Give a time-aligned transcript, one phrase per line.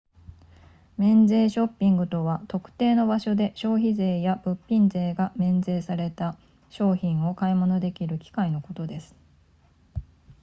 [0.97, 6.39] 免税ショッピングとは特定の場所で消費税や物品税が免税された
[6.71, 9.15] 商品を買い物できる機会のことです